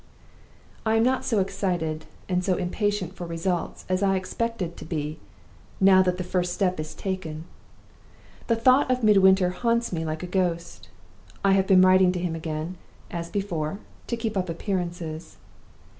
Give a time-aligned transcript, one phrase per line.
[0.83, 5.19] "I am not so excited and so impatient for results as I expected to be,
[5.79, 7.43] now that the first step is taken.
[8.47, 10.89] The thought of Midwinter haunts me like a ghost.
[11.45, 12.79] I have been writing to him again
[13.11, 13.77] as before,
[14.07, 15.37] to keep up appearances.